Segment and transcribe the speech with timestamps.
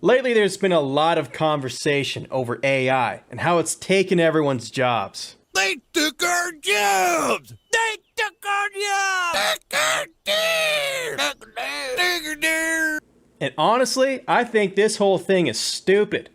[0.00, 5.34] Lately, there's been a lot of conversation over AI and how it's taken everyone's jobs.
[5.54, 7.52] They took our jobs!
[7.72, 9.58] They took our jobs!
[9.60, 11.34] Took our jobs!
[11.40, 13.00] Took our
[13.40, 16.30] And honestly, I think this whole thing is stupid.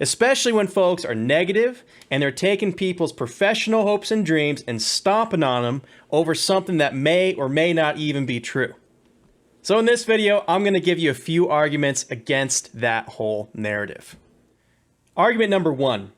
[0.00, 5.44] Especially when folks are negative and they're taking people's professional hopes and dreams and stomping
[5.44, 8.74] on them over something that may or may not even be true.
[9.66, 13.50] So in this video, I'm going to give you a few arguments against that whole
[13.52, 14.14] narrative.
[15.16, 16.12] Argument number one,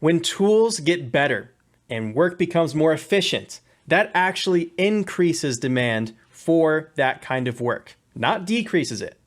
[0.00, 1.52] when tools get better
[1.90, 8.46] and work becomes more efficient, that actually increases demand for that kind of work, not
[8.46, 9.20] decreases it.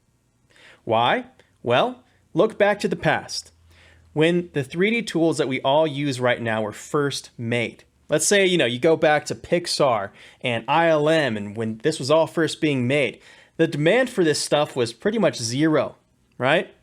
[0.84, 1.26] Why?
[1.62, 3.52] Well, look back to the past.
[4.14, 8.44] When the 3D tools that we all use right now were first made, let's say,
[8.44, 10.10] you know, you go back to Pixar
[10.42, 13.22] and ILM and when this was all first being made,
[13.58, 15.96] the demand for this stuff was pretty much zero,
[16.38, 16.74] right?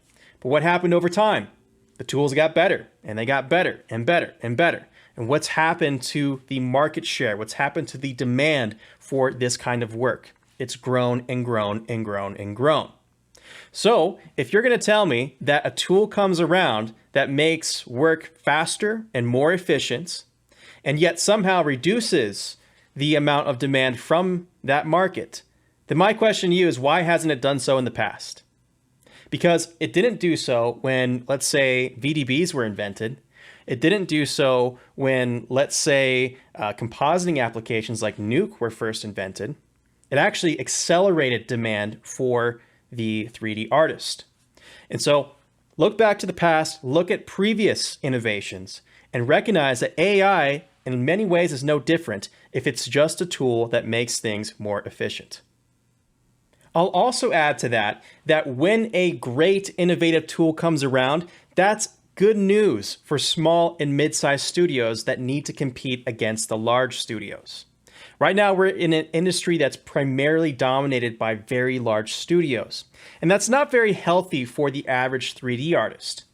[0.40, 1.48] But what happened over time?
[1.96, 4.86] The tools got better and they got better and better and better.
[5.16, 7.36] And what's happened to the market share?
[7.36, 10.34] What's happened to the demand for this kind of work?
[10.58, 12.90] It's grown and grown and grown and grown.
[13.70, 18.32] So, if you're going to tell me that a tool comes around that makes work
[18.42, 20.24] faster and more efficient,
[20.84, 22.56] and yet somehow reduces
[22.96, 25.42] the amount of demand from that market,
[25.86, 28.42] then my question to you is why hasn't it done so in the past?
[29.30, 33.20] Because it didn't do so when, let's say, VDBs were invented.
[33.66, 39.56] It didn't do so when, let's say, uh, compositing applications like Nuke were first invented.
[40.10, 42.60] It actually accelerated demand for
[42.92, 44.24] the 3D artist.
[44.90, 45.32] And so
[45.76, 51.24] look back to the past, look at previous innovations, and recognize that AI, in many
[51.24, 55.40] ways, is no different if it's just a tool that makes things more efficient.
[56.74, 62.36] I'll also add to that that when a great innovative tool comes around, that's good
[62.36, 67.66] news for small and mid sized studios that need to compete against the large studios.
[68.20, 72.84] Right now, we're in an industry that's primarily dominated by very large studios,
[73.20, 76.24] and that's not very healthy for the average 3D artist.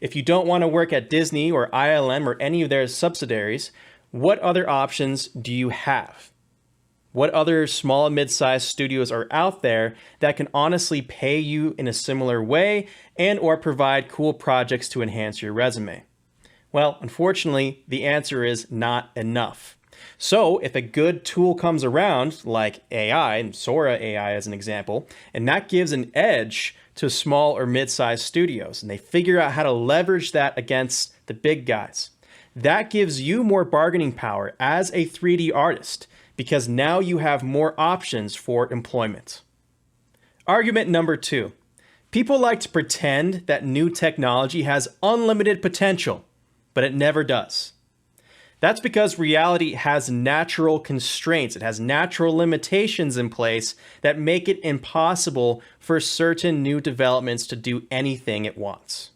[0.00, 3.72] If you don't want to work at Disney or ILM or any of their subsidiaries,
[4.10, 6.30] what other options do you have?
[7.14, 11.86] What other small and mid-sized studios are out there that can honestly pay you in
[11.86, 16.02] a similar way and or provide cool projects to enhance your resume?
[16.72, 19.78] Well, unfortunately, the answer is not enough.
[20.18, 25.06] So, if a good tool comes around, like AI, and Sora AI as an example,
[25.32, 29.52] and that gives an edge to small or mid sized studios, and they figure out
[29.52, 32.10] how to leverage that against the big guys,
[32.56, 37.74] that gives you more bargaining power as a 3D artist because now you have more
[37.78, 39.42] options for employment.
[40.46, 41.52] Argument number two
[42.10, 46.24] people like to pretend that new technology has unlimited potential,
[46.72, 47.72] but it never does.
[48.60, 54.64] That's because reality has natural constraints, it has natural limitations in place that make it
[54.64, 59.10] impossible for certain new developments to do anything it wants.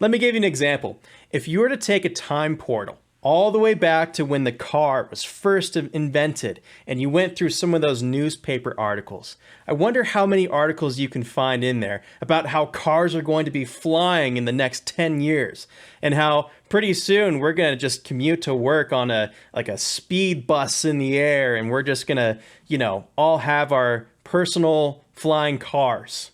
[0.00, 0.98] Let me give you an example.
[1.30, 4.52] If you were to take a time portal all the way back to when the
[4.52, 9.36] car was first invented and you went through some of those newspaper articles.
[9.66, 13.44] I wonder how many articles you can find in there about how cars are going
[13.44, 15.66] to be flying in the next 10 years
[16.00, 19.76] and how pretty soon we're going to just commute to work on a like a
[19.76, 22.38] speed bus in the air and we're just going to,
[22.68, 26.30] you know, all have our personal flying cars.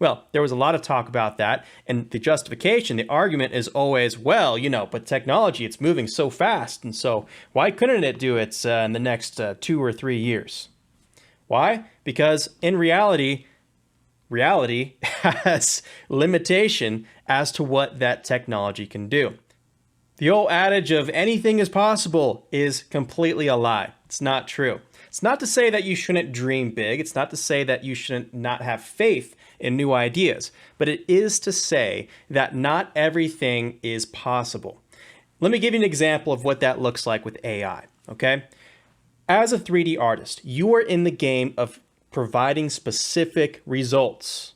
[0.00, 3.68] Well, there was a lot of talk about that, and the justification, the argument is
[3.68, 8.18] always, well, you know, but technology, it's moving so fast, and so why couldn't it
[8.18, 10.70] do it uh, in the next uh, two or three years?
[11.48, 11.84] Why?
[12.02, 13.44] Because in reality,
[14.30, 19.34] reality has limitation as to what that technology can do.
[20.20, 23.94] The old adage of anything is possible is completely a lie.
[24.04, 24.80] It's not true.
[25.06, 27.00] It's not to say that you shouldn't dream big.
[27.00, 31.06] It's not to say that you shouldn't not have faith in new ideas, but it
[31.08, 34.82] is to say that not everything is possible.
[35.40, 38.44] Let me give you an example of what that looks like with AI, okay?
[39.26, 41.80] As a 3D artist, you are in the game of
[42.12, 44.52] providing specific results.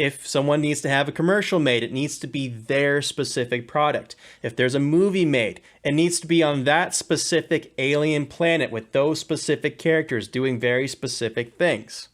[0.00, 4.16] If someone needs to have a commercial made, it needs to be their specific product.
[4.42, 8.92] If there's a movie made, it needs to be on that specific alien planet with
[8.92, 12.08] those specific characters doing very specific things.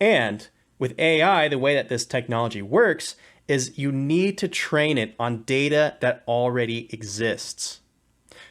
[0.00, 0.46] And
[0.78, 3.16] with AI, the way that this technology works
[3.48, 7.80] is you need to train it on data that already exists.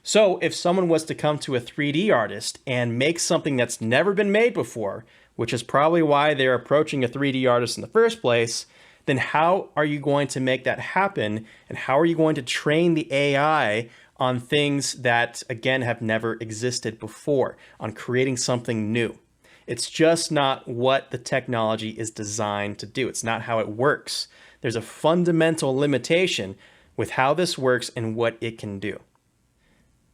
[0.03, 4.13] So if someone was to come to a 3D artist and make something that's never
[4.13, 5.05] been made before,
[5.39, 8.65] which is probably why they're approaching a 3D artist in the first place,
[9.05, 11.45] then how are you going to make that happen?
[11.69, 13.87] And how are you going to train the AI
[14.17, 19.17] on things that, again, have never existed before, on creating something new?
[19.65, 23.07] It's just not what the technology is designed to do.
[23.07, 24.27] It's not how it works.
[24.59, 26.57] There's a fundamental limitation
[26.97, 28.99] with how this works and what it can do.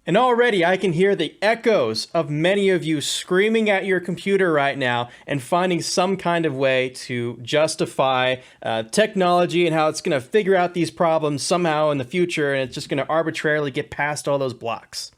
[0.08, 4.52] And already I can hear the echoes of many of you screaming at your computer
[4.52, 10.02] right now and finding some kind of way to justify uh, technology and how it's
[10.02, 13.10] going to figure out these problems somehow in the future and it's just going to
[13.10, 15.12] arbitrarily get past all those blocks.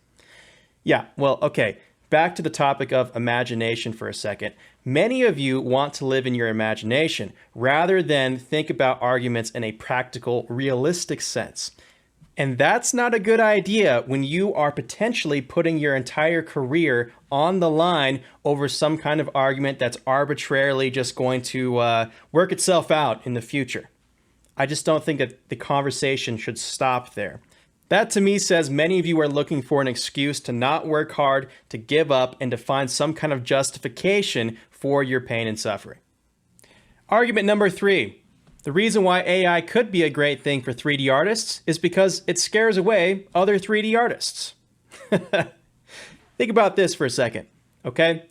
[0.85, 1.79] Yeah, well, okay.
[2.09, 4.55] Back to the topic of imagination for a second.
[4.85, 9.65] Many of you want to live in your imagination rather than think about arguments in
[9.65, 11.71] a practical, realistic sense.
[12.39, 17.59] And that's not a good idea when you are potentially putting your entire career on
[17.59, 22.91] the line over some kind of argument that's arbitrarily just going to uh, work itself
[22.91, 23.89] out in the future.
[24.55, 27.41] I just don't think that the conversation should stop there.
[27.89, 31.13] That to me says many of you are looking for an excuse to not work
[31.13, 35.59] hard, to give up, and to find some kind of justification for your pain and
[35.59, 35.99] suffering.
[37.09, 38.21] Argument number three
[38.67, 42.37] the reason why AI could be a great thing for 3D artists is because it
[42.37, 44.55] scares away other 3D artists.
[45.09, 47.47] Think about this for a second,
[47.85, 48.25] okay?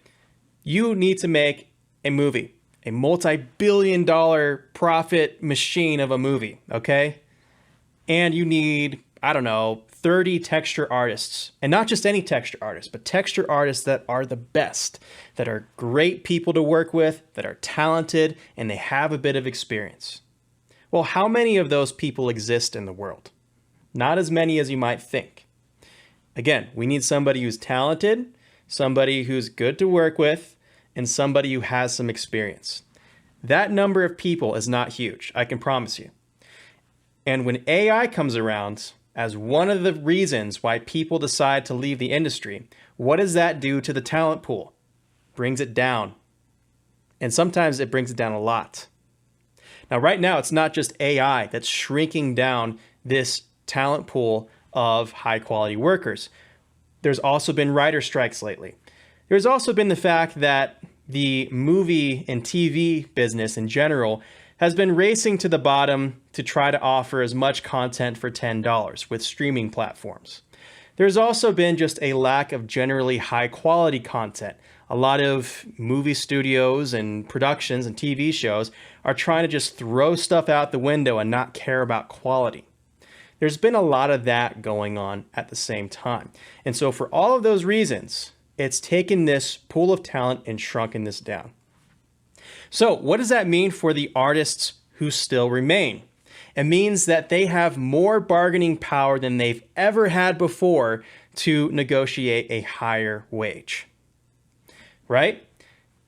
[0.62, 1.72] You need to make
[2.04, 2.54] a movie,
[2.84, 7.22] a multi billion dollar profit machine of a movie, okay?
[8.06, 11.52] And you need, I don't know, 30 texture artists.
[11.62, 14.98] And not just any texture artists, but texture artists that are the best,
[15.36, 19.34] that are great people to work with, that are talented, and they have a bit
[19.34, 20.20] of experience.
[20.96, 23.31] Well, how many of those people exist in the world?
[23.93, 25.46] Not as many as you might think.
[26.34, 28.34] Again, we need somebody who's talented,
[28.66, 30.56] somebody who's good to work with,
[30.94, 32.82] and somebody who has some experience.
[33.44, 36.12] That number of people is not huge, I can promise you.
[37.26, 41.98] And when AI comes around as one of the reasons why people decide to leave
[41.98, 44.72] the industry, what does that do to the talent pool?
[45.34, 46.14] Brings it down.
[47.20, 48.87] And sometimes it brings it down a lot.
[49.90, 55.38] Now, right now, it's not just AI that's shrinking down this talent pool of high
[55.38, 56.28] quality workers.
[57.02, 58.74] There's also been writer strikes lately.
[59.28, 64.22] There's also been the fact that the movie and TV business in general
[64.58, 69.10] has been racing to the bottom to try to offer as much content for $10
[69.10, 70.42] with streaming platforms.
[70.96, 74.56] There's also been just a lack of generally high quality content.
[74.88, 78.70] A lot of movie studios and productions and TV shows
[79.04, 82.64] are trying to just throw stuff out the window and not care about quality.
[83.38, 86.31] There's been a lot of that going on at the same time.
[86.64, 91.04] And so, for all of those reasons, it's taken this pool of talent and shrunken
[91.04, 91.50] this down.
[92.70, 96.04] So, what does that mean for the artists who still remain?
[96.56, 101.05] It means that they have more bargaining power than they've ever had before
[101.37, 103.87] to negotiate a higher wage.
[105.06, 105.47] Right?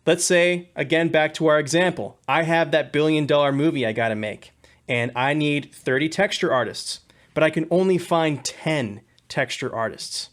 [0.06, 4.16] Let's say, again, back to our example, I have that billion dollar movie I gotta
[4.16, 4.52] make,
[4.88, 7.00] and I need 30 texture artists,
[7.34, 10.30] but I can only find 10 texture artists.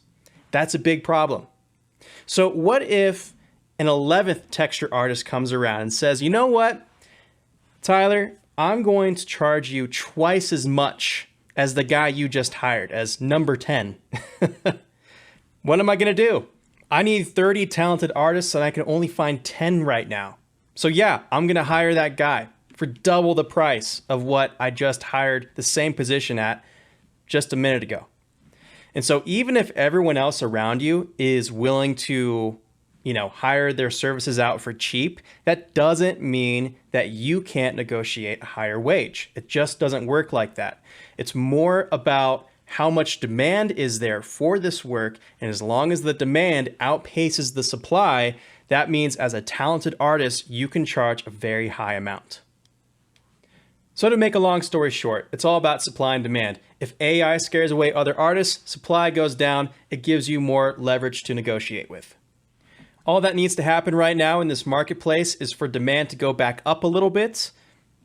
[0.51, 1.47] That's a big problem.
[2.25, 3.33] So, what if
[3.77, 6.87] an 11th texture artist comes around and says, you know what,
[7.81, 12.91] Tyler, I'm going to charge you twice as much as the guy you just hired,
[12.91, 13.97] as number 10.
[15.61, 16.47] what am I going to do?
[16.91, 20.37] I need 30 talented artists and I can only find 10 right now.
[20.75, 24.69] So, yeah, I'm going to hire that guy for double the price of what I
[24.69, 26.63] just hired the same position at
[27.27, 28.07] just a minute ago.
[28.93, 32.59] And so, even if everyone else around you is willing to
[33.05, 38.41] you know, hire their services out for cheap, that doesn't mean that you can't negotiate
[38.41, 39.31] a higher wage.
[39.35, 40.81] It just doesn't work like that.
[41.15, 45.19] It's more about how much demand is there for this work.
[45.39, 48.37] And as long as the demand outpaces the supply,
[48.69, 52.41] that means as a talented artist, you can charge a very high amount.
[53.93, 56.59] So, to make a long story short, it's all about supply and demand.
[56.79, 61.35] If AI scares away other artists, supply goes down, it gives you more leverage to
[61.35, 62.15] negotiate with.
[63.05, 66.33] All that needs to happen right now in this marketplace is for demand to go
[66.33, 67.51] back up a little bit.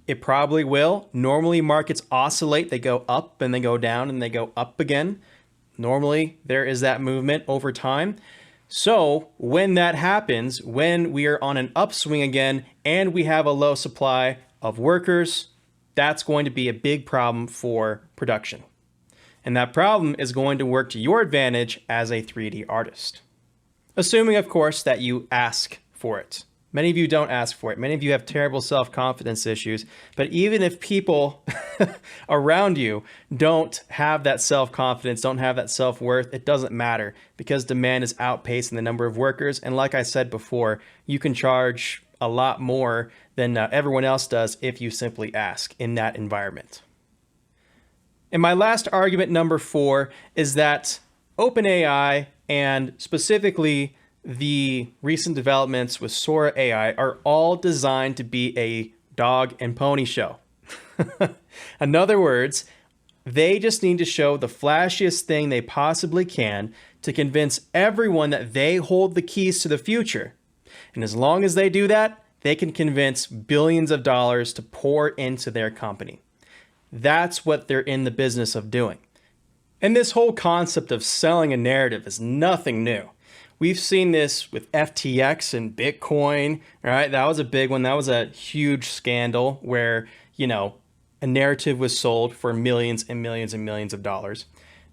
[0.07, 1.09] It probably will.
[1.15, 5.23] Normally, markets oscillate, they go up and they go down and they go up again.
[5.79, 8.17] Normally, there is that movement over time.
[8.69, 13.53] So, when that happens, when we are on an upswing again and we have a
[13.53, 15.49] low supply of workers,
[15.95, 18.65] that's going to be a big problem for production.
[19.43, 23.23] And that problem is going to work to your advantage as a 3D artist
[23.97, 26.45] assuming, of course, that you ask for it.
[26.73, 27.79] Many of you don't ask for it.
[27.79, 29.87] Many of you have terrible self confidence issues.
[30.17, 31.45] But even if people
[32.29, 33.03] around you
[33.37, 38.05] don't have that self confidence, don't have that self worth, it doesn't matter because demand
[38.05, 39.59] is outpacing the number of workers.
[39.59, 44.29] And like I said before, you can charge a lot more than uh, everyone else
[44.29, 46.83] does if you simply ask in that environment.
[48.31, 51.01] And my last argument, number four, is that
[51.41, 58.93] OpenAI and specifically the recent developments with Sora AI are all designed to be a
[59.17, 60.37] dog and pony show.
[61.81, 62.67] In other words,
[63.25, 68.53] they just need to show the flashiest thing they possibly can to convince everyone that
[68.53, 70.35] they hold the keys to the future.
[70.95, 75.09] And as long as they do that, they can convince billions of dollars to pour
[75.11, 76.21] into their company.
[76.93, 78.99] That's what they're in the business of doing.
[79.83, 83.11] And this whole concept of selling a narrative is nothing new.
[83.59, 87.11] We've seen this with FTX and Bitcoin, right?
[87.11, 87.83] That was a big one.
[87.83, 90.77] That was a huge scandal where, you know,
[91.23, 94.47] a narrative was sold for millions and millions and millions of dollars.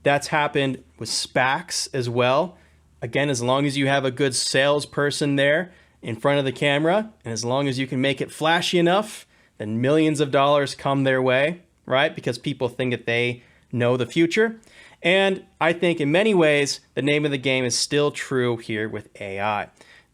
[0.03, 2.57] That's happened with SPACs as well.
[3.01, 7.11] Again, as long as you have a good salesperson there in front of the camera,
[7.23, 9.25] and as long as you can make it flashy enough,
[9.57, 12.13] then millions of dollars come their way, right?
[12.13, 14.59] Because people think that they know the future.
[15.01, 18.89] And I think in many ways, the name of the game is still true here
[18.89, 19.69] with AI,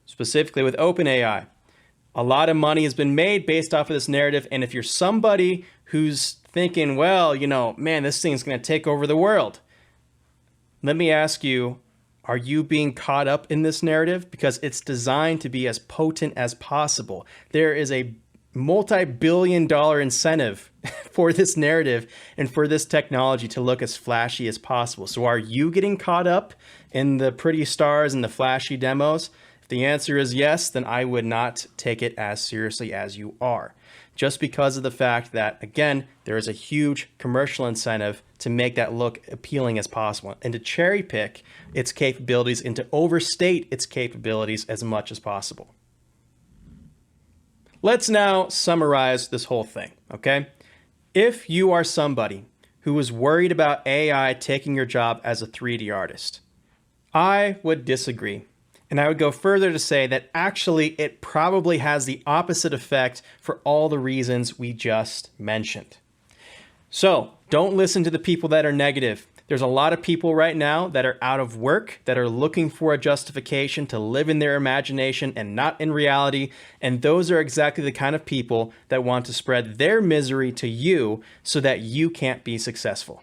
[0.06, 1.48] specifically with OpenAI.
[2.16, 4.48] A lot of money has been made based off of this narrative.
[4.52, 8.86] And if you're somebody who's thinking, well, you know, man, this thing's going to take
[8.86, 9.60] over the world,
[10.84, 11.80] let me ask you,
[12.26, 14.32] are you being caught up in this narrative?
[14.32, 17.26] Because it's designed to be as potent as possible.
[17.52, 18.14] There is a
[18.54, 20.72] multi billion dollar incentive
[21.12, 22.08] for this narrative
[22.38, 25.08] and for this technology to look as flashy as possible.
[25.08, 26.54] So, are you getting caught up
[26.92, 29.30] in the pretty stars and the flashy demos?
[29.62, 33.36] If the answer is yes, then I would not take it as seriously as you
[33.40, 33.74] are.
[34.16, 38.76] Just because of the fact that, again, there is a huge commercial incentive to make
[38.76, 41.44] that look appealing as possible and to cherry pick
[41.74, 45.74] its capabilities and to overstate its capabilities as much as possible.
[47.86, 50.48] Let's now summarize this whole thing, okay?
[51.14, 52.46] If you are somebody
[52.84, 56.40] who is worried about AI taking your job as a 3D artist,
[57.14, 58.46] I would disagree.
[58.90, 63.22] And I would go further to say that actually it probably has the opposite effect
[63.42, 65.98] for all the reasons we just mentioned.
[66.90, 69.28] So don't listen to the people that are negative.
[69.48, 72.70] There's a lot of people right now that are out of work, that are looking
[72.70, 76.50] for a justification to live in their imagination and not in reality.
[76.80, 80.68] And those are exactly the kind of people that want to spread their misery to
[80.68, 83.22] you so that you can't be successful.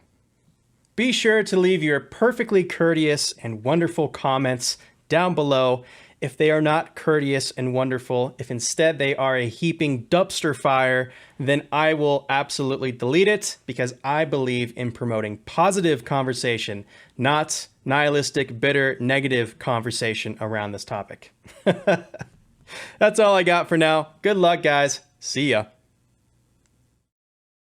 [0.95, 4.77] Be sure to leave your perfectly courteous and wonderful comments
[5.09, 5.85] down below
[6.21, 11.13] if they are not courteous and wonderful, if instead they are a heaping dumpster fire,
[11.39, 16.85] then I will absolutely delete it because I believe in promoting positive conversation,
[17.17, 21.33] not nihilistic, bitter, negative conversation around this topic.
[22.99, 24.09] That's all I got for now.
[24.23, 25.01] Good luck, guys.
[25.19, 25.65] See ya.